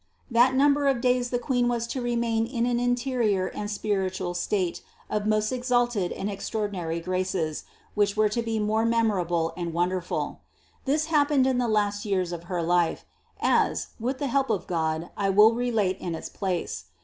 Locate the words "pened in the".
11.29-11.67